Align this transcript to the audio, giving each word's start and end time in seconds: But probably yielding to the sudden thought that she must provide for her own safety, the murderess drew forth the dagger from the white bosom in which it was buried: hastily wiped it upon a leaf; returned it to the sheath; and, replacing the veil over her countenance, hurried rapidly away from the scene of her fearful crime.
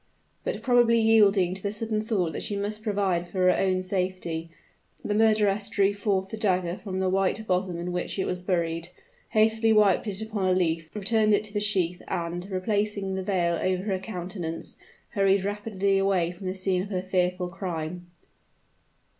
But 0.43 0.63
probably 0.63 0.99
yielding 0.99 1.53
to 1.53 1.61
the 1.61 1.71
sudden 1.71 2.01
thought 2.01 2.33
that 2.33 2.41
she 2.41 2.55
must 2.57 2.81
provide 2.81 3.29
for 3.29 3.41
her 3.41 3.55
own 3.55 3.83
safety, 3.83 4.49
the 5.05 5.13
murderess 5.13 5.69
drew 5.69 5.93
forth 5.93 6.31
the 6.31 6.37
dagger 6.37 6.75
from 6.75 6.99
the 6.99 7.07
white 7.07 7.45
bosom 7.45 7.77
in 7.77 7.91
which 7.91 8.17
it 8.17 8.25
was 8.25 8.41
buried: 8.41 8.89
hastily 9.29 9.71
wiped 9.71 10.07
it 10.07 10.19
upon 10.19 10.47
a 10.49 10.53
leaf; 10.53 10.89
returned 10.95 11.35
it 11.35 11.43
to 11.43 11.53
the 11.53 11.59
sheath; 11.59 12.01
and, 12.07 12.49
replacing 12.49 13.13
the 13.13 13.21
veil 13.21 13.59
over 13.61 13.83
her 13.83 13.99
countenance, 13.99 14.75
hurried 15.09 15.45
rapidly 15.45 15.99
away 15.99 16.31
from 16.31 16.47
the 16.47 16.55
scene 16.55 16.81
of 16.81 16.89
her 16.89 17.03
fearful 17.03 17.49
crime. 17.49 18.07